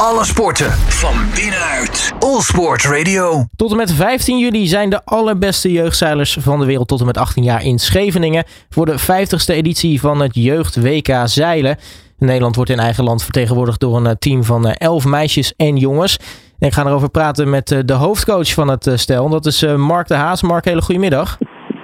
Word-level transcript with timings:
Alle 0.00 0.24
sporten 0.24 0.70
van 0.72 1.14
binnenuit. 1.34 2.12
All 2.18 2.40
Sport 2.40 2.84
Radio. 2.84 3.44
Tot 3.56 3.70
en 3.70 3.76
met 3.76 3.92
15 3.92 4.38
juli 4.38 4.66
zijn 4.66 4.90
de 4.90 5.04
allerbeste 5.04 5.72
jeugdzeilers 5.72 6.36
van 6.40 6.60
de 6.60 6.66
wereld 6.66 6.88
tot 6.88 7.00
en 7.00 7.06
met 7.06 7.18
18 7.18 7.42
jaar 7.42 7.64
in 7.64 7.78
Scheveningen 7.78 8.44
voor 8.68 8.86
de 8.86 9.00
50ste 9.00 9.54
editie 9.54 10.00
van 10.00 10.20
het 10.20 10.34
Jeugd 10.34 10.82
WK 10.82 11.08
Zeilen. 11.24 11.76
Nederland 12.18 12.56
wordt 12.56 12.70
in 12.70 12.78
eigen 12.78 13.04
land 13.04 13.22
vertegenwoordigd 13.22 13.80
door 13.80 13.96
een 13.96 14.18
team 14.18 14.44
van 14.44 14.66
11 14.66 15.04
meisjes 15.04 15.54
en 15.56 15.76
jongens. 15.76 16.18
En 16.58 16.66
ik 16.66 16.72
ga 16.72 16.86
erover 16.86 17.10
praten 17.10 17.50
met 17.50 17.82
de 17.84 17.92
hoofdcoach 17.92 18.52
van 18.52 18.68
het 18.68 18.90
stel. 18.94 19.28
Dat 19.28 19.46
is 19.46 19.62
Mark 19.76 20.08
de 20.08 20.14
Haas. 20.14 20.42
Mark, 20.42 20.64
hele 20.64 20.82
goedemiddag. 20.82 21.38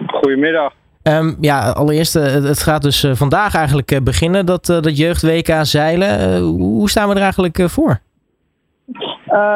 Goedemiddag. 0.07 0.73
Um, 1.05 1.37
ja, 1.41 1.71
allereerst, 1.71 2.14
het 2.14 2.62
gaat 2.62 2.82
dus 2.82 3.07
vandaag 3.12 3.55
eigenlijk 3.55 4.01
beginnen, 4.05 4.46
dat, 4.46 4.66
dat 4.66 4.98
jeugd 4.98 5.23
WK 5.23 5.51
zeilen. 5.62 6.41
hoe 6.43 6.91
staan 6.91 7.09
we 7.09 7.14
er 7.14 7.21
eigenlijk 7.21 7.61
voor? 7.71 8.01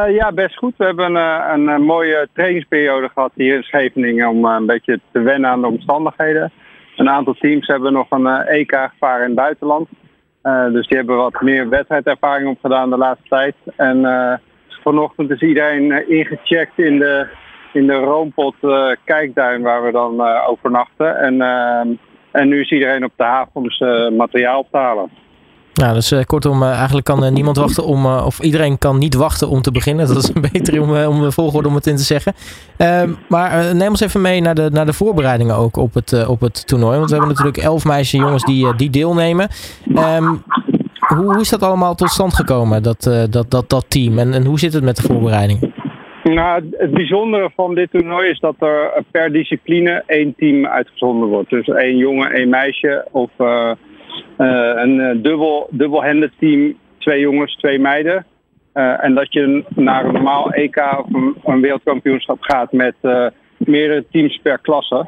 Ja, 0.09 0.33
best 0.35 0.57
goed. 0.57 0.75
We 0.77 0.85
hebben 0.85 1.15
een, 1.15 1.69
een, 1.69 1.83
mooie 1.83 2.29
trainingsperiode 2.33 3.09
gehad 3.15 3.33
hier 3.35 3.57
in 3.57 3.63
Scheveningen 3.63 4.29
om 4.29 4.45
een 4.45 4.67
beetje 4.67 5.01
te 5.13 5.21
wennen 5.21 5.51
aan 5.51 5.61
de 5.61 5.67
omstandigheden. 5.67 6.53
Een 6.97 7.09
aantal 7.09 7.35
teams 7.35 7.67
hebben 7.67 7.93
nog 7.93 8.07
een 8.11 8.27
EK 8.27 8.91
gevaren 8.91 9.21
in 9.21 9.27
het 9.27 9.35
buitenland. 9.35 9.89
Dus 10.73 10.89
die 10.89 10.97
hebben 10.97 11.17
wat 11.17 11.41
meer 11.41 11.69
wedstrijdervaring 11.69 12.49
opgedaan 12.49 12.91
de 12.91 12.97
laatste 12.97 13.29
tijd. 13.29 13.55
En 13.77 14.05
vanochtend 14.87 15.31
is 15.31 15.41
iedereen 15.41 16.09
ingecheckt 16.09 16.79
in 16.79 16.99
de 16.99 17.27
in 17.73 17.87
de 17.87 17.95
Roompot 17.95 18.55
uh, 18.63 18.91
kijkduin 19.05 19.63
waar 19.63 19.85
we 19.85 19.93
dan 19.93 20.15
uh, 20.15 20.49
overnachten. 20.49 21.17
En, 21.17 21.35
uh, 21.35 21.97
en 22.31 22.49
nu 22.49 22.61
is 22.61 22.71
iedereen 22.71 23.05
op 23.05 23.13
de 23.17 23.25
haven 23.25 23.53
om 23.55 24.17
materiaal 24.17 24.67
te 24.71 24.77
halen. 24.77 25.11
Nou, 25.75 25.95
dus 25.95 26.15
kortom, 26.27 26.63
eigenlijk 26.63 27.05
kan 27.05 27.33
niemand 27.33 27.57
wachten 27.57 27.85
om, 27.85 28.07
of 28.07 28.41
iedereen 28.41 28.79
kan 28.79 28.99
niet 28.99 29.15
wachten 29.15 29.49
om 29.49 29.63
te 29.63 29.71
beginnen. 29.71 30.07
Dat 30.07 30.17
is 30.17 30.33
beter 30.53 30.83
om, 30.83 30.97
om 30.97 31.21
de 31.21 31.33
volgorde 31.33 31.69
om 31.69 31.75
het 31.75 31.87
in 31.87 31.97
te 31.97 32.03
zeggen. 32.03 32.33
Ehm, 32.77 33.13
maar 33.29 33.75
neem 33.75 33.89
ons 33.89 34.01
even 34.01 34.21
mee 34.21 34.41
naar 34.41 34.55
de, 34.55 34.69
naar 34.73 34.87
de 34.87 34.93
voorbereidingen 34.93 35.57
ook 35.57 35.77
op 35.77 35.95
het, 35.95 36.27
op 36.27 36.41
het 36.41 36.67
toernooi. 36.67 36.97
Want 36.97 37.11
we 37.11 37.17
hebben 37.17 37.35
natuurlijk 37.35 37.65
elf 37.65 37.85
meisjes 37.85 38.21
en 38.21 38.27
jongens 38.27 38.45
die, 38.45 38.77
die 38.77 38.91
deelnemen. 38.91 39.49
Um, 39.95 40.43
hoe, 41.07 41.25
hoe 41.25 41.41
is 41.41 41.49
dat 41.49 41.63
allemaal 41.63 41.95
tot 41.95 42.11
stand 42.11 42.35
gekomen, 42.35 42.83
dat, 42.83 43.03
dat, 43.31 43.51
dat, 43.51 43.71
dat 43.71 43.85
team? 43.89 44.19
En, 44.19 44.35
en 44.35 44.45
hoe 44.45 44.59
zit 44.59 44.73
het 44.73 44.85
met 44.85 44.97
de 44.97 45.03
voorbereidingen? 45.03 45.66
Nou, 46.35 46.71
het 46.77 46.91
bijzondere 46.91 47.51
van 47.55 47.75
dit 47.75 47.91
toernooi 47.91 48.31
is 48.31 48.39
dat 48.39 48.55
er 48.59 49.05
per 49.11 49.33
discipline 49.33 50.03
één 50.07 50.35
team 50.35 50.67
uitgezonden 50.67 51.29
wordt. 51.29 51.51
Dus 51.51 51.67
één 51.67 51.97
jongen, 51.97 52.31
één 52.31 52.49
meisje 52.49 53.07
of 53.11 53.31
uh, 53.39 53.71
uh, 54.39 54.73
een 54.75 55.23
dubbel, 55.23 55.69
dubbelhanded 55.71 56.33
team, 56.39 56.77
twee 56.99 57.21
jongens, 57.21 57.57
twee 57.57 57.79
meiden. 57.79 58.27
En 58.73 59.15
dat 59.15 59.33
je 59.33 59.65
naar 59.75 60.05
een 60.05 60.13
normaal 60.13 60.53
EK 60.53 60.77
of 60.77 61.15
een, 61.15 61.35
een 61.45 61.61
wereldkampioenschap 61.61 62.41
gaat 62.41 62.73
met 62.73 62.95
meerdere 63.57 64.05
teams 64.11 64.41
per 64.43 64.59
klasse. 64.59 65.07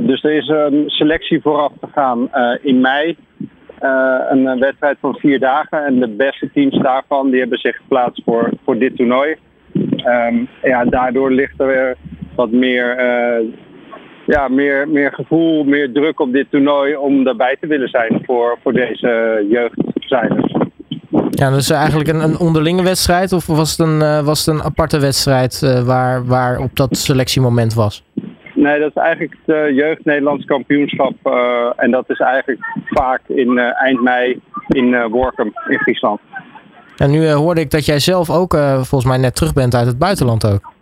dus 0.00 0.24
er 0.24 0.32
is 0.32 0.48
een 0.48 0.84
selectie 0.86 1.40
vooraf 1.40 1.72
gegaan 1.80 2.30
in 2.62 2.80
mei. 2.80 3.16
een 4.28 4.58
wedstrijd 4.58 4.96
van 5.00 5.14
vier 5.14 5.38
dagen. 5.38 5.84
En 5.84 6.00
de 6.00 6.08
beste 6.08 6.50
teams 6.52 6.78
daarvan 6.78 7.30
die 7.30 7.40
hebben 7.40 7.58
zich 7.58 7.76
geplaatst 7.76 8.22
voor, 8.24 8.50
voor 8.64 8.78
dit 8.78 8.96
toernooi. 8.96 9.36
Um, 10.06 10.48
ja, 10.62 10.84
daardoor 10.84 11.30
ligt 11.30 11.60
er 11.60 11.66
weer 11.66 11.96
wat 12.34 12.50
meer, 12.50 12.98
uh, 12.98 13.52
ja, 14.26 14.48
meer, 14.48 14.88
meer 14.88 15.12
gevoel, 15.12 15.64
meer 15.64 15.92
druk 15.92 16.20
op 16.20 16.32
dit 16.32 16.46
toernooi 16.50 16.96
om 16.96 17.24
daarbij 17.24 17.56
te 17.60 17.66
willen 17.66 17.88
zijn 17.88 18.22
voor, 18.26 18.58
voor 18.62 18.72
deze 18.72 19.44
jeugdzeilers. 19.50 20.54
Ja, 21.30 21.50
dus 21.50 21.70
eigenlijk 21.70 22.08
een, 22.08 22.20
een 22.20 22.38
onderlinge 22.38 22.82
wedstrijd 22.82 23.32
of 23.32 23.46
was 23.46 23.70
het 23.76 23.88
een, 23.88 24.00
uh, 24.00 24.24
was 24.24 24.46
het 24.46 24.54
een 24.54 24.62
aparte 24.62 25.00
wedstrijd 25.00 25.60
uh, 25.64 25.86
waar, 25.86 26.26
waar 26.26 26.58
op 26.58 26.76
dat 26.76 26.96
selectiemoment 26.96 27.74
was? 27.74 28.04
Nee, 28.54 28.80
dat 28.80 28.88
is 28.88 29.02
eigenlijk 29.02 29.36
het 29.44 29.74
Jeugd 29.74 30.04
Nederlands 30.04 30.44
kampioenschap. 30.44 31.14
En 31.76 31.90
dat 31.90 32.10
is 32.10 32.18
eigenlijk 32.18 32.60
vaak 32.84 33.20
in 33.26 33.58
eind 33.58 34.02
mei 34.02 34.40
in 34.68 35.08
Workum 35.08 35.52
in 35.68 35.78
Friesland. 35.78 36.20
En 36.96 37.10
nu 37.10 37.20
uh, 37.20 37.34
hoorde 37.34 37.60
ik 37.60 37.70
dat 37.70 37.86
jij 37.86 37.98
zelf 37.98 38.30
ook 38.30 38.54
uh, 38.54 38.74
volgens 38.74 39.04
mij 39.04 39.18
net 39.18 39.36
terug 39.36 39.52
bent 39.52 39.74
uit 39.74 39.86
het 39.86 39.98
buitenland 39.98 40.52
ook. 40.52 40.72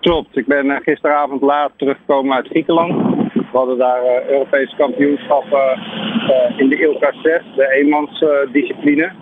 Klopt, 0.00 0.36
ik 0.36 0.46
ben 0.46 0.66
uh, 0.66 0.76
gisteravond 0.82 1.42
laat 1.42 1.70
teruggekomen 1.76 2.36
uit 2.36 2.46
Griekenland. 2.46 2.92
We 3.32 3.58
hadden 3.58 3.78
daar 3.78 4.00
Europese 4.28 4.76
kampioenschappen 4.76 5.78
in 6.56 6.68
de 6.68 6.76
ILKA 6.80 7.12
6, 7.22 7.42
de 7.56 7.72
eenmansdiscipline. 7.72 9.12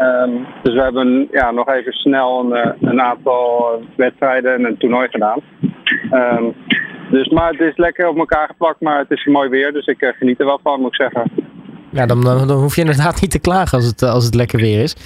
Um, 0.00 0.46
dus 0.62 0.74
we 0.74 0.82
hebben 0.82 1.28
ja, 1.30 1.50
nog 1.50 1.68
even 1.68 1.92
snel 1.92 2.40
een, 2.40 2.74
een, 2.80 3.00
aantal 3.00 3.66
wedstrijden 3.96 4.54
en 4.54 4.64
een 4.64 4.76
toernooi 4.76 5.08
gedaan. 5.08 5.40
Um, 6.12 6.54
dus, 7.10 7.28
maar 7.28 7.50
het 7.50 7.60
is 7.60 7.76
lekker 7.76 8.08
op 8.08 8.18
elkaar 8.18 8.46
geplakt, 8.46 8.80
maar 8.80 8.98
het 8.98 9.10
is 9.10 9.24
mooi 9.24 9.48
weer, 9.48 9.72
dus 9.72 9.86
ik 9.86 10.14
geniet 10.18 10.40
er 10.40 10.46
wel 10.46 10.60
van, 10.62 10.80
moet 10.80 10.94
ik 10.94 10.94
zeggen. 10.94 11.30
Ja, 11.90 12.06
dan, 12.06 12.20
dan, 12.20 12.50
hoef 12.50 12.74
je 12.74 12.80
inderdaad 12.80 13.20
niet 13.20 13.30
te 13.30 13.40
klagen 13.40 13.78
als 13.78 13.86
het, 13.86 14.02
als 14.02 14.24
het 14.24 14.34
lekker 14.34 14.58
weer 14.58 14.82
is. 14.82 14.96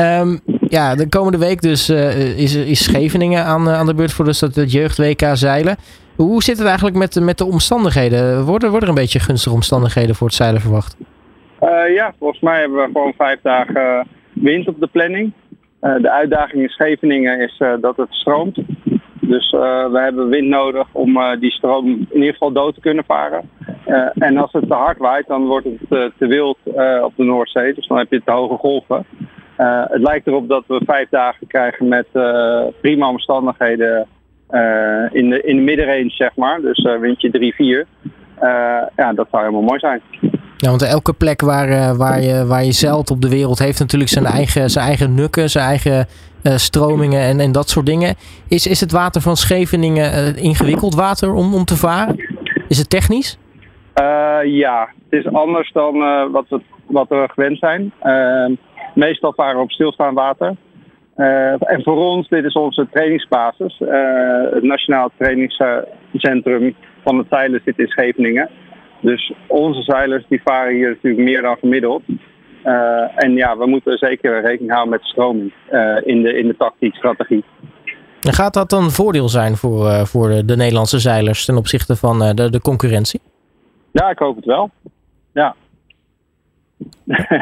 Um, 0.00 0.40
ja, 0.68 0.94
de 0.94 1.08
komende 1.08 1.38
week 1.38 1.60
dus 1.60 1.90
uh, 1.90 2.38
is, 2.38 2.54
is 2.54 2.84
Scheveningen 2.84 3.44
aan, 3.44 3.68
aan 3.68 3.86
de 3.86 3.94
beurt 3.94 4.12
voor 4.12 4.24
dus 4.24 4.38
dat, 4.38 4.72
jeugd 4.72 4.98
WK 4.98 5.22
zeilen. 5.32 5.76
Hoe 6.16 6.42
zit 6.42 6.58
het 6.58 6.66
eigenlijk 6.66 6.96
met, 6.96 7.20
met 7.20 7.38
de 7.38 7.44
omstandigheden? 7.44 8.44
Worden, 8.44 8.70
worden 8.70 8.88
er 8.88 8.94
een 8.94 9.00
beetje 9.00 9.20
gunstige 9.20 9.54
omstandigheden 9.54 10.14
voor 10.14 10.26
het 10.26 10.36
zeilen 10.36 10.60
verwacht? 10.60 10.96
Uh, 11.62 11.94
ja, 11.94 12.14
volgens 12.18 12.40
mij 12.40 12.60
hebben 12.60 12.78
we 12.78 12.90
gewoon 12.92 13.12
vijf 13.16 13.38
dagen 13.42 14.06
wind 14.32 14.68
op 14.68 14.80
de 14.80 14.86
planning. 14.86 15.32
De 15.80 16.10
uitdaging 16.10 16.62
in 16.62 16.68
Scheveningen 16.68 17.40
is 17.40 17.62
dat 17.80 17.96
het 17.96 18.08
stroomt. 18.10 18.58
Dus 19.20 19.50
we 19.90 20.00
hebben 20.02 20.28
wind 20.28 20.48
nodig 20.48 20.86
om 20.92 21.18
die 21.40 21.52
stroom 21.52 21.86
in 21.86 22.18
ieder 22.18 22.32
geval 22.32 22.52
dood 22.52 22.74
te 22.74 22.80
kunnen 22.80 23.04
varen. 23.04 23.50
En 24.14 24.36
als 24.36 24.52
het 24.52 24.68
te 24.68 24.74
hard 24.74 24.98
waait, 24.98 25.26
dan 25.26 25.46
wordt 25.46 25.66
het 25.66 26.12
te 26.18 26.26
wild 26.26 26.58
op 27.02 27.12
de 27.16 27.24
Noordzee. 27.24 27.74
Dus 27.74 27.86
dan 27.86 27.98
heb 27.98 28.10
je 28.10 28.22
te 28.24 28.30
hoge 28.30 28.56
golven. 28.56 29.06
Het 29.56 30.02
lijkt 30.02 30.26
erop 30.26 30.48
dat 30.48 30.64
we 30.66 30.80
vijf 30.86 31.08
dagen 31.08 31.46
krijgen 31.46 31.88
met 31.88 32.06
prima 32.80 33.08
omstandigheden 33.08 34.06
in, 35.12 35.30
de, 35.30 35.42
in 35.44 35.56
de 35.56 35.62
middenrange, 35.62 36.10
zeg 36.10 36.36
maar. 36.36 36.60
Dus 36.60 36.88
windje 37.00 37.84
3-4. 37.86 37.88
ja, 38.96 39.12
dat 39.14 39.26
zou 39.30 39.42
helemaal 39.42 39.62
mooi 39.62 39.78
zijn. 39.78 40.00
Ja, 40.56 40.68
want 40.68 40.82
elke 40.82 41.12
plek 41.12 41.40
waar, 41.40 41.96
waar, 41.96 42.20
je, 42.20 42.46
waar 42.46 42.64
je 42.64 42.72
zeilt 42.72 43.10
op 43.10 43.20
de 43.20 43.28
wereld 43.28 43.58
heeft 43.58 43.78
natuurlijk 43.78 44.10
zijn 44.10 44.24
eigen, 44.24 44.70
zijn 44.70 44.86
eigen 44.86 45.14
nukken, 45.14 45.50
zijn 45.50 45.66
eigen 45.66 46.06
stromingen 46.42 47.20
en, 47.20 47.40
en 47.40 47.52
dat 47.52 47.68
soort 47.68 47.86
dingen. 47.86 48.14
Is, 48.48 48.66
is 48.66 48.80
het 48.80 48.92
water 48.92 49.20
van 49.20 49.36
Scheveningen 49.36 50.36
ingewikkeld 50.36 50.94
water 50.94 51.34
om, 51.34 51.54
om 51.54 51.64
te 51.64 51.76
varen? 51.76 52.16
Is 52.68 52.78
het 52.78 52.90
technisch? 52.90 53.38
Ja, 54.44 54.88
het 55.08 55.24
is 55.24 55.32
anders 55.32 55.72
dan 55.72 55.98
wat, 56.32 56.44
we, 56.48 56.60
wat 56.86 57.08
we 57.08 57.28
gewend 57.28 57.58
zijn. 57.58 57.92
Meestal 58.94 59.32
varen 59.32 59.56
we 59.56 59.62
op 59.62 59.70
stilstaand 59.70 60.14
water. 60.14 60.56
en 61.60 61.82
voor 61.82 61.96
ons, 61.96 62.28
dit 62.28 62.44
is 62.44 62.52
onze 62.52 62.86
trainingsbasis. 62.92 63.78
het 64.50 64.62
Nationaal 64.62 65.10
Trainingscentrum 65.18 66.74
van 67.02 67.18
het 67.18 67.26
zeilen 67.30 67.60
zit 67.64 67.78
in 67.78 67.86
Scheveningen. 67.86 68.50
Dus 69.00 69.32
onze 69.46 69.82
zeilers 69.82 70.24
die 70.28 70.40
varen 70.44 70.74
hier 70.74 70.88
natuurlijk 70.88 71.24
meer 71.24 71.42
dan 71.42 71.56
gemiddeld. 71.56 72.02
Uh, 72.64 73.24
en 73.24 73.32
ja, 73.32 73.56
we 73.56 73.66
moeten 73.66 73.98
zeker 73.98 74.40
rekening 74.40 74.70
houden 74.72 74.90
met 74.90 75.04
stroming 75.04 75.52
in, 76.04 76.22
de, 76.22 76.38
in 76.38 76.46
de 76.46 76.54
tactiek, 76.58 76.94
strategie. 76.94 77.44
En 78.20 78.32
gaat 78.32 78.54
dat 78.54 78.70
dan 78.70 78.84
een 78.84 78.90
voordeel 78.90 79.28
zijn 79.28 79.56
voor, 79.56 80.06
voor 80.06 80.28
de, 80.28 80.44
de, 80.44 80.56
Nederlandse 80.56 80.98
zeilers 80.98 81.44
ten 81.44 81.56
opzichte 81.56 81.96
van 81.96 82.18
de, 82.18 82.50
de 82.50 82.60
concurrentie? 82.60 83.20
Ja, 83.90 84.10
ik 84.10 84.18
hoop 84.18 84.36
het 84.36 84.44
wel. 84.44 84.70
Ja. 85.32 85.54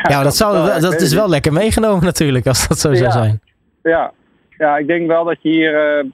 Ja, 0.09 0.23
dat, 0.23 0.37
zou, 0.37 0.81
dat 0.81 1.01
is 1.01 1.15
wel 1.15 1.29
lekker 1.29 1.53
meegenomen 1.53 2.05
natuurlijk, 2.05 2.47
als 2.47 2.69
dat 2.69 2.79
zo 2.79 2.91
ja. 2.91 2.97
zou 2.97 3.11
zijn. 3.11 3.41
Ja. 3.83 4.13
ja, 4.59 4.77
ik 4.77 4.87
denk 4.87 5.07
wel 5.07 5.25
dat 5.25 5.37
je 5.41 5.49
hier 5.49 6.05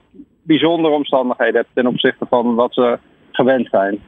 bijzondere 0.43 0.93
omstandigheden 0.93 1.55
hebt 1.55 1.69
ten 1.73 1.87
opzichte 1.87 2.25
van 2.29 2.55
wat 2.55 2.73
ze 2.73 2.99
gewend 3.31 3.67
zijn. 3.71 3.99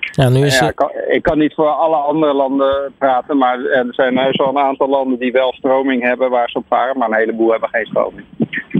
Ja, 0.00 0.28
nu 0.28 0.44
is 0.44 0.58
ja, 0.58 0.68
ik, 0.68 0.74
kan, 0.74 0.90
ik, 1.08 1.22
kan, 1.22 1.38
niet 1.38 1.54
voor 1.54 1.68
alle 1.68 1.96
andere 1.96 2.34
landen 2.34 2.92
praten, 2.98 3.36
maar 3.36 3.64
er 3.64 3.86
zijn 3.90 4.18
heus 4.18 4.36
wel 4.36 4.48
een 4.48 4.58
aantal 4.58 4.88
landen 4.88 5.18
die 5.18 5.32
wel 5.32 5.52
stroming 5.52 6.02
hebben 6.02 6.30
waar 6.30 6.50
ze 6.50 6.58
op 6.58 6.64
varen, 6.68 6.98
maar 6.98 7.08
een 7.08 7.14
heleboel 7.14 7.50
hebben 7.50 7.68
geen 7.68 7.86
stroming. 7.86 8.26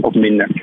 Of 0.00 0.14
minder. 0.14 0.62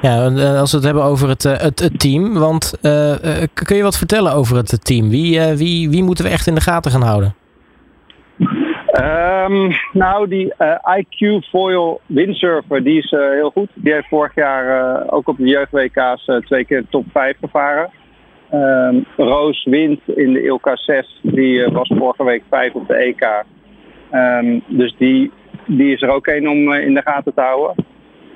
Ja, 0.00 0.24
als 0.58 0.70
we 0.70 0.76
het 0.76 0.86
hebben 0.86 1.04
over 1.04 1.28
het, 1.28 1.42
het, 1.42 1.78
het 1.80 2.00
team, 2.00 2.34
want 2.34 2.78
uh, 2.82 3.14
kun 3.52 3.76
je 3.76 3.82
wat 3.82 3.98
vertellen 3.98 4.32
over 4.32 4.56
het 4.56 4.84
team? 4.84 5.08
Wie, 5.08 5.38
uh, 5.38 5.52
wie, 5.52 5.90
wie 5.90 6.02
moeten 6.02 6.24
we 6.24 6.30
echt 6.30 6.46
in 6.46 6.54
de 6.54 6.60
gaten 6.60 6.90
gaan 6.90 7.02
houden? 7.02 7.34
Um, 8.98 9.72
nou, 9.92 10.28
die 10.28 10.52
IQ 10.96 11.44
Foil 11.50 12.00
windsurfer, 12.06 12.82
die 12.82 12.98
is 12.98 13.10
heel 13.10 13.50
goed. 13.50 13.68
Die 13.74 13.92
heeft 13.92 14.08
vorig 14.08 14.34
jaar 14.34 15.02
ook 15.10 15.28
op 15.28 15.36
de 15.36 15.46
jeugd-WK's 15.46 16.30
twee 16.44 16.64
keer 16.64 16.84
top 16.90 17.04
5 17.12 17.36
gevaren. 17.40 17.90
Um, 18.52 19.06
Roos 19.16 19.64
wint 19.64 20.00
in 20.06 20.32
de 20.32 20.42
ILK 20.42 20.70
6. 20.74 21.20
Die 21.22 21.66
was 21.66 21.92
vorige 21.98 22.24
week 22.24 22.42
5 22.50 22.72
op 22.72 22.88
de 22.88 22.94
EK. 22.94 23.44
Um, 24.12 24.62
dus 24.66 24.94
die 24.98 25.30
die 25.66 25.92
is 25.92 26.02
er 26.02 26.10
ook 26.10 26.26
één 26.26 26.48
om 26.48 26.72
in 26.72 26.94
de 26.94 27.02
gaten 27.04 27.34
te 27.34 27.40
houden. 27.40 27.84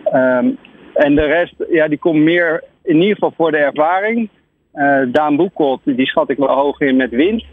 Ehm, 0.05 0.51
en 0.95 1.15
de 1.15 1.25
rest, 1.25 1.55
ja, 1.71 1.89
die 1.89 1.99
komt 1.99 2.23
meer 2.23 2.65
in 2.83 2.97
ieder 2.97 3.15
geval 3.15 3.33
voor 3.37 3.51
de 3.51 3.57
ervaring. 3.57 4.29
Daan 5.13 5.37
Boekholt, 5.37 5.81
die 5.85 6.07
schat 6.07 6.31
ik 6.31 6.37
wel 6.37 6.49
hoog 6.49 6.81
in 6.81 6.97
met 6.97 7.11
wind. 7.11 7.45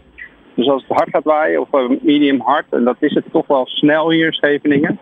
Dus 0.60 0.68
als 0.68 0.84
het 0.88 0.96
hard 0.96 1.10
gaat 1.10 1.24
waaien, 1.24 1.60
of 1.60 1.68
medium 2.02 2.40
hard, 2.40 2.64
en 2.70 2.84
dat 2.84 2.96
is 2.98 3.14
het 3.14 3.24
toch 3.32 3.46
wel 3.46 3.66
snel 3.66 4.10
hier 4.10 4.26
in 4.26 4.32
Scheveningen. 4.32 4.98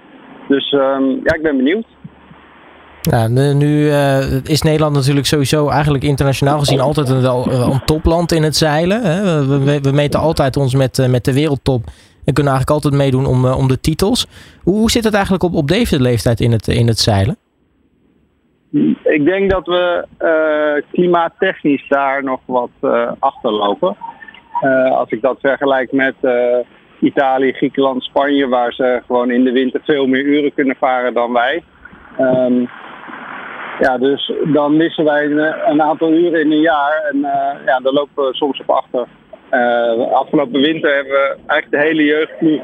Dus 0.48 0.70
ehm, 0.72 1.08
ja, 1.08 1.34
ik 1.34 1.42
ben 1.42 1.56
benieuwd. 1.56 1.84
Ja, 3.00 3.28
nu 3.28 3.84
uh, 3.84 4.44
is 4.44 4.62
Nederland 4.62 4.94
natuurlijk 4.94 5.26
sowieso 5.26 5.68
eigenlijk 5.68 6.04
internationaal 6.04 6.58
gezien 6.58 6.80
altijd 6.80 7.08
een, 7.08 7.24
een 7.72 7.84
topland 7.84 8.32
in 8.32 8.42
het 8.42 8.56
zeilen. 8.56 9.02
Hè. 9.02 9.46
We, 9.46 9.80
we, 9.80 9.92
meten 9.92 10.20
altijd 10.20 10.56
ons 10.56 10.74
met, 10.74 11.06
met 11.10 11.24
de 11.24 11.32
wereldtop 11.32 11.84
en 12.24 12.34
kunnen 12.34 12.52
eigenlijk 12.52 12.70
altijd 12.70 13.02
meedoen 13.02 13.26
om, 13.26 13.46
om 13.46 13.68
de 13.68 13.80
titels. 13.80 14.26
Hoe, 14.62 14.76
hoe 14.78 14.90
zit 14.90 15.04
het 15.04 15.14
eigenlijk 15.14 15.42
op, 15.42 15.54
op 15.54 15.68
deze 15.68 16.00
leeftijd 16.00 16.40
in 16.40 16.52
het, 16.52 16.68
in 16.68 16.86
het 16.86 16.98
zeilen? 16.98 17.36
Ik 19.02 19.24
denk 19.24 19.50
dat 19.50 19.66
we 19.66 20.06
klimaattechnisch 20.92 21.88
daar 21.88 22.24
nog 22.24 22.40
wat 22.44 22.70
achterlopen. 23.18 23.96
Als 24.90 25.10
ik 25.10 25.20
dat 25.20 25.40
vergelijk 25.40 25.92
met 25.92 26.14
Italië, 27.00 27.52
Griekenland, 27.52 28.02
Spanje, 28.02 28.48
waar 28.48 28.72
ze 28.72 29.02
gewoon 29.06 29.30
in 29.30 29.44
de 29.44 29.52
winter 29.52 29.80
veel 29.84 30.06
meer 30.06 30.22
uren 30.22 30.54
kunnen 30.54 30.76
varen 30.76 31.14
dan 31.14 31.32
wij. 31.32 31.62
Um, 32.20 32.68
ja, 33.80 33.98
dus 33.98 34.32
dan 34.44 34.76
missen 34.76 35.04
wij 35.04 35.24
een, 35.24 35.70
een, 35.70 35.82
aantal 35.82 36.12
uren 36.12 36.40
in 36.40 36.52
een 36.52 36.60
jaar 36.60 37.08
en 37.12 37.16
uh, 37.16 37.66
ja, 37.66 37.78
daar 37.78 37.92
lopen 37.92 38.24
we 38.24 38.34
soms 38.34 38.60
op 38.60 38.70
achter. 38.70 39.06
Afgelopen 40.12 40.60
winter 40.60 40.94
hebben 40.94 41.12
we 41.12 41.36
eigenlijk 41.46 41.70
de 41.70 41.88
hele 41.88 42.04
jeugdploeg 42.04 42.62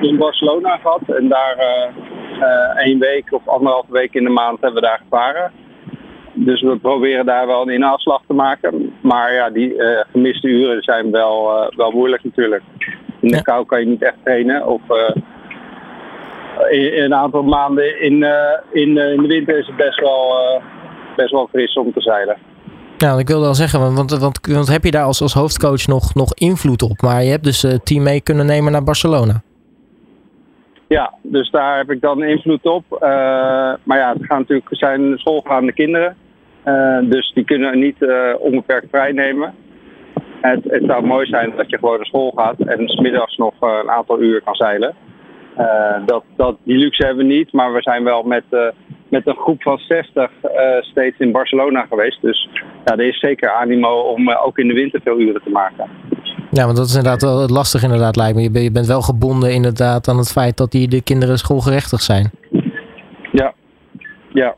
in 0.00 0.16
Barcelona 0.16 0.76
gehad. 0.76 1.00
En 1.06 1.28
daar 1.28 1.56
uh, 2.38 2.84
één 2.84 2.98
week 2.98 3.32
of 3.32 3.48
anderhalve 3.48 3.92
week 3.92 4.14
in 4.14 4.24
de 4.24 4.30
maand 4.30 4.60
hebben 4.60 4.80
we 4.80 4.88
daar 4.88 5.00
gevaren. 5.02 5.52
Dus 6.32 6.62
we 6.62 6.76
proberen 6.76 7.26
daar 7.26 7.46
wel 7.46 7.62
een 7.62 7.74
inhaalslag 7.74 8.22
te 8.26 8.34
maken. 8.34 8.89
Maar 9.00 9.32
ja, 9.32 9.50
die 9.50 9.74
gemiste 10.12 10.48
uren 10.48 10.82
zijn 10.82 11.10
wel, 11.10 11.70
wel 11.76 11.90
moeilijk 11.90 12.24
natuurlijk. 12.24 12.62
In 13.20 13.28
de 13.28 13.42
kou 13.42 13.66
kan 13.66 13.80
je 13.80 13.86
niet 13.86 14.02
echt 14.02 14.16
trainen. 14.24 14.66
Of 14.66 14.80
in, 16.70 17.02
een 17.02 17.14
aantal 17.14 17.42
maanden 17.42 18.00
in, 18.02 18.14
in, 18.72 18.98
in 18.98 19.22
de 19.22 19.26
winter 19.26 19.58
is 19.58 19.66
het 19.66 19.76
best 19.76 20.00
wel, 20.00 20.34
best 21.16 21.30
wel 21.30 21.48
fris 21.48 21.74
om 21.74 21.92
te 21.92 22.00
zeilen. 22.00 22.36
Ja, 22.98 23.18
ik 23.18 23.28
wilde 23.28 23.44
wel 23.44 23.54
zeggen, 23.54 23.80
want, 23.80 24.10
want, 24.10 24.46
want 24.46 24.68
heb 24.68 24.84
je 24.84 24.90
daar 24.90 25.04
als, 25.04 25.22
als 25.22 25.34
hoofdcoach 25.34 25.86
nog, 25.86 26.14
nog 26.14 26.34
invloed 26.34 26.82
op? 26.82 27.00
Maar 27.02 27.22
je 27.22 27.30
hebt 27.30 27.44
dus 27.44 27.62
het 27.62 27.86
team 27.86 28.02
mee 28.02 28.20
kunnen 28.20 28.46
nemen 28.46 28.72
naar 28.72 28.84
Barcelona. 28.84 29.42
Ja, 30.88 31.14
dus 31.22 31.50
daar 31.50 31.76
heb 31.76 31.90
ik 31.90 32.00
dan 32.00 32.22
invloed 32.22 32.66
op. 32.66 32.84
Maar 33.84 33.98
ja, 33.98 34.12
het 34.12 34.26
gaan 34.26 34.38
natuurlijk 34.38 34.68
zijn 34.70 35.18
schoolgaande 35.18 35.72
kinderen. 35.72 36.16
Uh, 36.64 36.98
dus 37.02 37.32
die 37.34 37.44
kunnen 37.44 37.78
niet 37.78 37.96
uh, 38.00 38.34
onbeperkt 38.38 38.86
vrij 38.90 39.12
nemen. 39.12 39.54
Het, 40.40 40.64
het, 40.64 40.82
zou 40.86 41.06
mooi 41.06 41.26
zijn 41.26 41.52
dat 41.56 41.70
je 41.70 41.78
gewoon 41.78 41.96
naar 41.96 42.06
school 42.06 42.32
gaat 42.36 42.58
en 42.58 42.88
smiddags 42.88 43.36
nog 43.36 43.54
een 43.60 43.90
aantal 43.90 44.20
uur 44.20 44.42
kan 44.42 44.54
zeilen. 44.54 44.94
dat, 46.06 46.24
dat, 46.36 46.56
die 46.62 46.76
luxe 46.76 47.06
hebben 47.06 47.26
we 47.26 47.32
niet, 47.32 47.52
maar 47.52 47.72
we 47.72 47.82
zijn 47.82 48.04
wel 48.04 48.22
met 48.22 48.44
met 49.10 49.26
een 49.26 49.36
groep 49.36 49.62
van 49.62 49.78
60 49.78 50.30
uh, 50.42 50.50
steeds 50.80 51.18
in 51.18 51.32
Barcelona 51.32 51.86
geweest. 51.88 52.22
Dus 52.22 52.48
ja, 52.84 52.92
er 52.92 53.08
is 53.08 53.18
zeker 53.18 53.50
animo 53.50 54.00
om 54.00 54.30
ook 54.30 54.58
in 54.58 54.68
de 54.68 54.74
winter 54.74 55.00
veel 55.04 55.20
uren 55.20 55.42
te 55.42 55.50
maken. 55.50 55.88
Ja, 56.50 56.64
want 56.64 56.76
dat 56.76 56.86
is 56.86 56.94
inderdaad 56.94 57.22
wel 57.22 57.48
lastig 57.48 57.82
inderdaad 57.82 58.16
lijkt 58.16 58.36
me. 58.36 58.42
Je, 58.42 58.62
je 58.62 58.72
bent 58.72 58.86
wel 58.86 59.02
gebonden 59.02 59.52
inderdaad 59.52 60.08
aan 60.08 60.16
het 60.16 60.32
feit 60.32 60.56
dat 60.56 60.70
die, 60.70 60.88
de 60.88 61.02
kinderen 61.02 61.38
schoolgerechtig 61.38 62.00
zijn. 62.00 62.30
Ja, 63.32 63.54
ja. 64.32 64.54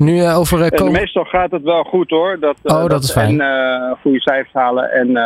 Nu 0.00 0.16
uh, 0.16 0.38
over... 0.38 0.72
en 0.72 0.92
meestal 0.92 1.24
gaat 1.24 1.50
het 1.50 1.62
wel 1.62 1.82
goed 1.82 2.10
hoor. 2.10 2.36
Dat, 2.40 2.56
oh, 2.62 2.80
dat, 2.80 2.90
dat 2.90 3.02
is 3.02 3.12
fijn. 3.12 3.40
En 3.40 3.96
goede 4.02 4.20
cijfers 4.20 4.52
halen 4.52 4.90
en, 4.90 5.16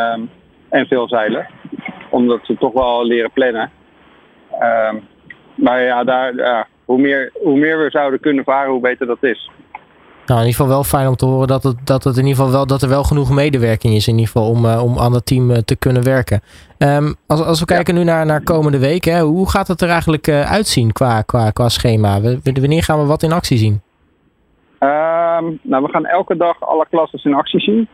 en 0.69 0.85
veel 0.87 1.07
zeilen. 1.07 1.47
Omdat 2.09 2.39
ze 2.43 2.57
toch 2.57 2.73
wel 2.73 3.05
leren 3.05 3.31
plannen. 3.31 3.71
Ehm, 4.59 4.95
maar 5.55 5.81
ja, 5.81 6.03
daar, 6.03 6.35
ja, 6.35 6.67
hoe 6.85 6.99
meer, 6.99 7.31
hoe 7.33 7.57
meer 7.57 7.83
we 7.83 7.89
zouden 7.89 8.19
kunnen 8.19 8.43
varen, 8.43 8.71
hoe 8.71 8.81
beter 8.81 9.07
dat 9.07 9.23
is. 9.23 9.49
Nou, 10.25 10.39
in 10.39 10.45
ieder 10.45 10.61
geval 10.61 10.67
wel 10.67 10.83
fijn 10.83 11.07
om 11.07 11.15
te 11.15 11.25
horen 11.25 11.47
dat, 11.47 11.63
het, 11.63 11.75
dat, 11.83 12.03
het 12.03 12.17
in 12.17 12.25
ieder 12.25 12.37
geval 12.37 12.51
wel, 12.51 12.67
dat 12.67 12.81
er 12.81 12.89
wel 12.89 13.03
genoeg 13.03 13.31
medewerking 13.31 13.93
is 13.93 14.07
in 14.07 14.13
ieder 14.17 14.31
geval 14.31 14.49
om, 14.49 14.65
uh, 14.65 14.83
om 14.83 14.99
aan 14.99 15.13
het 15.13 15.25
team 15.25 15.51
uh, 15.51 15.57
te 15.57 15.75
kunnen 15.75 16.03
werken. 16.03 16.41
Um, 16.77 17.15
als, 17.27 17.41
als 17.41 17.59
we 17.59 17.65
kijken 17.65 17.95
nu 17.95 18.03
naar, 18.03 18.25
naar 18.25 18.43
komende 18.43 18.79
week, 18.79 19.03
hè, 19.03 19.21
hoe 19.21 19.49
gaat 19.49 19.67
het 19.67 19.81
er 19.81 19.89
eigenlijk 19.89 20.27
uh, 20.27 20.51
uitzien 20.51 20.91
qua, 20.91 21.21
qua, 21.21 21.51
qua 21.51 21.69
schema? 21.69 22.21
Wanneer 22.43 22.83
gaan 22.83 22.99
we 22.99 23.05
wat 23.05 23.23
in 23.23 23.31
actie 23.31 23.57
zien? 23.57 23.81
Um, 25.37 25.59
nou, 25.61 25.83
we 25.83 25.89
gaan 25.89 26.05
elke 26.05 26.37
dag 26.37 26.61
alle 26.61 26.85
klasses 26.89 27.23
in 27.23 27.33
actie 27.33 27.59
zien. 27.59 27.87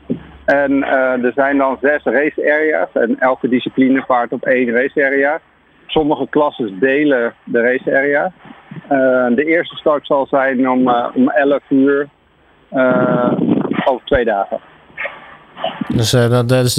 En 0.46 0.84
er 1.24 1.32
zijn 1.36 1.58
dan 1.58 1.78
zes 1.82 2.04
race 2.04 2.42
areas 2.42 2.90
en 2.94 3.20
elke 3.20 3.50
discipline 3.50 4.04
vaart 4.08 4.32
op 4.32 4.44
één 4.44 4.72
race 4.72 5.06
area. 5.06 5.40
Sommige 5.86 6.28
klassen 6.30 6.80
delen 6.80 7.34
de 7.44 7.62
race 7.62 7.98
area. 7.98 8.32
Uh, 8.84 9.36
de 9.36 9.46
eerste 9.46 9.76
start 9.76 10.06
zal 10.06 10.28
zijn 10.28 10.70
om, 10.70 10.88
uh, 10.88 11.08
om 11.14 11.30
11 11.30 11.60
uur 11.70 12.10
over 13.86 14.06
twee 14.06 14.26
dagen. 14.26 14.60
Dus, 15.88 16.12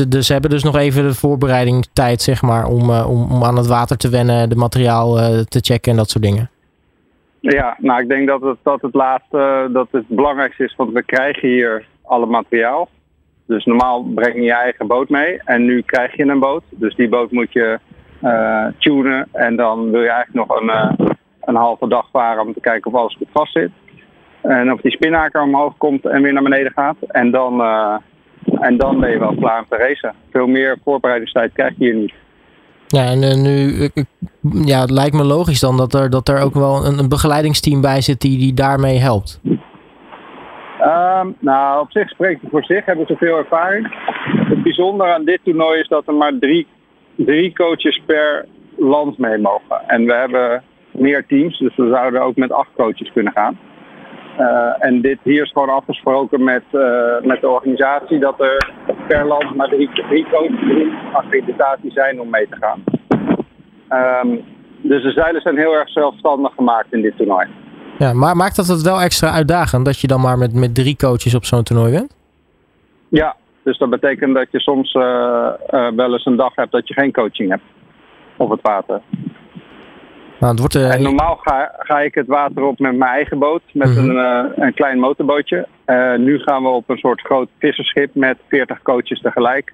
dus, 0.08 0.26
ze 0.26 0.32
hebben 0.32 0.50
dus 0.50 0.62
nog 0.62 0.76
even 0.76 1.02
de 1.02 1.14
voorbereidingstijd 1.14 2.22
zeg 2.22 2.42
maar, 2.42 2.64
om, 2.64 2.90
om, 2.90 3.32
om 3.32 3.44
aan 3.44 3.56
het 3.56 3.66
water 3.66 3.96
te 3.96 4.08
wennen, 4.08 4.48
de 4.48 4.56
materiaal 4.56 5.14
te 5.48 5.60
checken 5.60 5.90
en 5.90 5.96
dat 5.96 6.10
soort 6.10 6.24
dingen. 6.24 6.50
Ja, 7.42 7.76
nou 7.78 8.02
ik 8.02 8.08
denk 8.08 8.26
dat 8.26 8.40
het, 8.40 8.58
dat 8.62 8.82
het 8.82 8.94
laatste 8.94 9.68
dat 9.72 9.88
het 9.90 10.08
belangrijkste 10.08 10.64
is, 10.64 10.74
want 10.76 10.92
we 10.92 11.02
krijgen 11.02 11.48
hier 11.48 11.86
alle 12.02 12.26
materiaal. 12.26 12.88
Dus 13.46 13.64
normaal 13.64 14.02
breng 14.02 14.34
je 14.34 14.42
je 14.42 14.52
eigen 14.52 14.86
boot 14.86 15.08
mee 15.08 15.40
en 15.44 15.64
nu 15.64 15.82
krijg 15.82 16.16
je 16.16 16.24
een 16.24 16.38
boot. 16.38 16.62
Dus 16.70 16.94
die 16.94 17.08
boot 17.08 17.30
moet 17.30 17.52
je 17.52 17.78
uh, 18.22 18.66
tunen. 18.78 19.28
En 19.32 19.56
dan 19.56 19.90
wil 19.90 20.00
je 20.00 20.08
eigenlijk 20.08 20.48
nog 20.48 20.60
een, 20.60 20.68
uh, 20.68 21.08
een 21.40 21.54
halve 21.54 21.88
dag 21.88 22.08
varen 22.12 22.46
om 22.46 22.52
te 22.52 22.60
kijken 22.60 22.92
of 22.92 22.98
alles 22.98 23.16
goed 23.16 23.28
vast 23.32 23.52
zit. 23.52 23.70
En 24.40 24.72
of 24.72 24.80
die 24.80 24.92
spinnaker 24.92 25.42
omhoog 25.42 25.76
komt 25.76 26.04
en 26.04 26.22
weer 26.22 26.32
naar 26.32 26.42
beneden 26.42 26.72
gaat. 26.72 26.96
En 27.00 27.30
dan, 27.30 27.60
uh, 27.60 27.96
en 28.60 28.76
dan 28.76 29.00
ben 29.00 29.10
je 29.10 29.18
wel 29.18 29.34
klaar 29.34 29.58
om 29.58 29.66
te 29.68 29.76
racen. 29.76 30.14
Veel 30.30 30.46
meer 30.46 30.78
voorbereidingstijd 30.84 31.52
krijg 31.52 31.74
je 31.78 31.84
hier 31.84 31.94
niet. 31.94 32.14
Ja, 32.92 33.04
en 33.04 33.42
nu 33.42 33.88
ja, 34.64 34.80
het 34.80 34.90
lijkt 34.90 35.14
me 35.14 35.24
logisch 35.24 35.60
dan 35.60 35.76
dat 35.76 35.94
er, 35.94 36.10
dat 36.10 36.28
er 36.28 36.42
ook 36.42 36.54
wel 36.54 36.86
een, 36.86 37.08
begeleidingsteam 37.08 37.80
bij 37.80 38.00
zit 38.00 38.20
die, 38.20 38.38
die 38.38 38.54
daarmee 38.54 38.98
helpt. 38.98 39.40
Um, 39.44 41.36
nou, 41.38 41.80
op 41.80 41.90
zich 41.90 42.08
spreekt 42.08 42.40
het 42.40 42.50
voor 42.50 42.64
zich, 42.64 42.84
hebben 42.84 43.06
ze 43.06 43.16
veel 43.16 43.36
ervaring. 43.36 43.86
Het 44.48 44.62
bijzondere 44.62 45.12
aan 45.12 45.24
dit 45.24 45.40
toernooi 45.44 45.80
is 45.80 45.88
dat 45.88 46.06
er 46.06 46.14
maar 46.14 46.38
drie 46.40 46.66
drie 47.16 47.52
coaches 47.52 48.02
per 48.06 48.46
land 48.76 49.18
mee 49.18 49.38
mogen. 49.38 49.80
En 49.86 50.06
we 50.06 50.14
hebben 50.14 50.62
meer 50.90 51.26
teams, 51.26 51.58
dus 51.58 51.76
we 51.76 51.88
zouden 51.88 52.22
ook 52.22 52.36
met 52.36 52.52
acht 52.52 52.70
coaches 52.76 53.12
kunnen 53.12 53.32
gaan. 53.32 53.58
Uh, 54.38 54.74
en 54.78 55.00
dit 55.00 55.18
hier 55.22 55.42
is 55.42 55.50
gewoon 55.52 55.68
afgesproken 55.68 56.44
met, 56.44 56.62
uh, 56.72 57.20
met 57.22 57.40
de 57.40 57.48
organisatie 57.48 58.18
dat 58.18 58.40
er 58.40 58.70
per 59.12 59.26
land 59.26 59.54
maar 59.54 59.68
drie, 59.68 59.90
drie 59.92 60.26
drie 60.26 60.92
accreditaties 61.12 61.92
zijn 61.92 62.20
om 62.20 62.30
mee 62.30 62.48
te 62.48 62.56
gaan. 62.60 62.82
Um, 64.24 64.44
dus 64.80 65.02
de 65.02 65.10
zeilen 65.10 65.40
zijn 65.40 65.56
heel 65.56 65.74
erg 65.74 65.88
zelfstandig 65.88 66.54
gemaakt 66.54 66.92
in 66.92 67.02
dit 67.02 67.16
toernooi. 67.16 67.46
Ja, 67.98 68.12
maar 68.12 68.36
maakt 68.36 68.56
dat 68.56 68.66
het 68.66 68.82
wel 68.82 69.00
extra 69.00 69.30
uitdagend 69.30 69.84
dat 69.84 70.00
je 70.00 70.06
dan 70.06 70.20
maar 70.20 70.38
met, 70.38 70.54
met 70.54 70.74
drie 70.74 70.96
coaches 70.96 71.34
op 71.34 71.44
zo'n 71.44 71.62
toernooi 71.62 71.92
bent? 71.92 72.16
Ja, 73.08 73.36
dus 73.62 73.78
dat 73.78 73.90
betekent 73.90 74.34
dat 74.34 74.46
je 74.50 74.60
soms 74.60 74.94
uh, 74.94 75.02
uh, 75.70 75.88
wel 75.96 76.12
eens 76.12 76.26
een 76.26 76.36
dag 76.36 76.54
hebt 76.54 76.72
dat 76.72 76.88
je 76.88 76.94
geen 76.94 77.12
coaching 77.12 77.50
hebt 77.50 77.62
op 78.36 78.50
het 78.50 78.60
water. 78.62 79.00
Nou, 80.42 80.54
het 80.54 80.60
wordt, 80.60 80.74
uh, 80.74 80.94
en 80.94 81.02
normaal 81.02 81.36
ga, 81.36 81.72
ga, 81.78 82.00
ik 82.00 82.14
het 82.14 82.26
water 82.26 82.62
op 82.62 82.78
met 82.78 82.96
mijn 82.96 83.10
eigen 83.10 83.38
boot, 83.38 83.62
met 83.72 83.88
-hmm. 83.88 84.16
een, 84.16 84.52
een 84.62 84.74
klein 84.74 84.98
motorbootje. 84.98 85.66
nu 86.18 86.38
gaan 86.38 86.62
we 86.62 86.68
op 86.68 86.88
een 86.90 86.98
soort 86.98 87.20
groot 87.20 87.48
visserschip 87.58 88.14
met 88.14 88.36
40 88.48 88.82
coaches 88.82 89.20
tegelijk. 89.20 89.70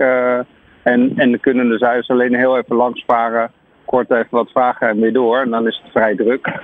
en, 0.82 1.12
en 1.16 1.30
dan 1.30 1.40
kunnen 1.40 1.68
de 1.68 1.78
zuiders 1.78 2.08
alleen 2.08 2.34
heel 2.34 2.56
even 2.58 2.76
langs 2.76 3.04
varen, 3.06 3.50
kort 3.84 4.10
even 4.10 4.26
wat 4.30 4.50
vragen 4.50 4.88
en 4.88 5.00
weer 5.00 5.12
door. 5.12 5.40
En 5.40 5.50
dan 5.50 5.66
is 5.66 5.80
het 5.82 5.92
vrij 5.92 6.14
druk. 6.16 6.60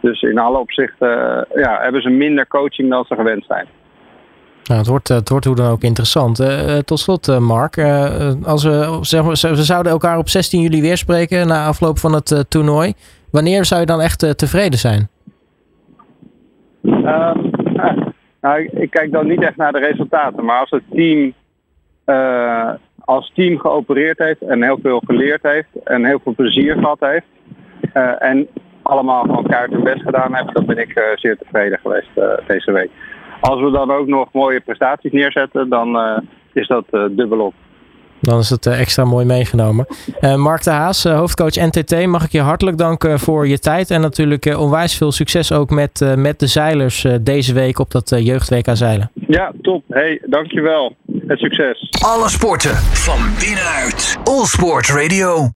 Dus 0.00 0.22
in 0.22 0.38
alle 0.38 0.58
opzichten 0.58 1.46
ja, 1.54 1.78
hebben 1.80 2.02
ze 2.02 2.08
minder 2.08 2.46
coaching 2.46 2.90
dan 2.90 3.04
ze 3.04 3.14
gewend 3.14 3.44
zijn. 3.46 3.66
Nou, 4.64 4.80
het, 4.80 4.88
wordt, 4.88 5.08
het 5.08 5.28
wordt 5.28 5.44
hoe 5.44 5.56
dan 5.56 5.70
ook 5.70 5.82
interessant. 5.82 6.40
Uh, 6.40 6.78
tot 6.78 6.98
slot, 7.00 7.28
uh, 7.28 7.38
Mark. 7.38 7.76
Uh, 7.76 8.32
als 8.44 8.64
we, 8.64 8.98
zeg 9.00 9.22
maar, 9.22 9.54
we 9.54 9.64
zouden 9.64 9.92
elkaar 9.92 10.18
op 10.18 10.28
16 10.28 10.60
juli 10.60 10.80
weer 10.80 10.96
spreken 10.96 11.46
na 11.46 11.66
afloop 11.66 11.98
van 11.98 12.12
het 12.12 12.44
toernooi. 12.48 12.94
Wanneer 13.34 13.64
zou 13.64 13.80
je 13.80 13.86
dan 13.86 14.00
echt 14.00 14.38
tevreden 14.38 14.78
zijn? 14.78 15.08
Um, 16.82 17.50
nou, 18.40 18.64
ik 18.72 18.90
kijk 18.90 19.12
dan 19.12 19.26
niet 19.26 19.42
echt 19.42 19.56
naar 19.56 19.72
de 19.72 19.78
resultaten. 19.78 20.44
Maar 20.44 20.58
als 20.60 20.70
het 20.70 20.82
team 20.90 21.34
als 23.04 23.32
team 23.34 23.58
geopereerd 23.58 24.18
heeft 24.18 24.42
en 24.42 24.62
heel 24.62 24.78
veel 24.82 25.02
geleerd 25.06 25.42
heeft 25.42 25.68
en 25.84 26.04
heel 26.04 26.20
veel 26.22 26.34
plezier 26.34 26.74
gehad 26.74 27.00
heeft. 27.00 27.26
en 28.18 28.48
allemaal 28.82 29.22
gewoon 29.22 29.46
kaart 29.46 29.70
hun 29.70 29.82
best 29.82 30.02
gedaan 30.02 30.34
hebben, 30.34 30.54
dan 30.54 30.66
ben 30.66 30.78
ik 30.78 31.14
zeer 31.14 31.38
tevreden 31.38 31.78
geweest 31.78 32.10
deze 32.46 32.72
week. 32.72 32.90
Als 33.40 33.60
we 33.60 33.70
dan 33.70 33.90
ook 33.90 34.06
nog 34.06 34.32
mooie 34.32 34.60
prestaties 34.60 35.12
neerzetten, 35.12 35.68
dan 35.68 36.20
is 36.52 36.66
dat 36.66 36.84
dubbelop. 36.90 37.54
Dan 38.24 38.38
is 38.38 38.50
het 38.50 38.66
extra 38.66 39.04
mooi 39.04 39.24
meegenomen. 39.24 39.86
Mark 40.36 40.62
de 40.62 40.70
Haas, 40.70 41.04
hoofdcoach 41.04 41.54
NTT, 41.54 42.06
mag 42.06 42.24
ik 42.24 42.32
je 42.32 42.40
hartelijk 42.40 42.78
danken 42.78 43.18
voor 43.18 43.48
je 43.48 43.58
tijd. 43.58 43.90
En 43.90 44.00
natuurlijk 44.00 44.44
onwijs 44.44 44.94
veel 44.96 45.12
succes 45.12 45.52
ook 45.52 45.70
met, 45.70 46.14
met 46.16 46.38
de 46.40 46.46
zeilers 46.46 47.06
deze 47.20 47.52
week 47.52 47.78
op 47.78 47.90
dat 47.90 48.12
jeugd-WK 48.18 48.68
zeilen. 48.72 49.10
Ja, 49.28 49.52
top. 49.62 49.82
Hey, 49.88 50.22
dankjewel. 50.26 50.96
Het 51.26 51.38
succes. 51.38 51.88
Alle 52.04 52.28
sporten 52.28 52.76
van 52.76 53.18
binnenuit. 53.38 54.16
All 54.24 54.44
Sport 54.44 54.88
Radio. 54.88 55.50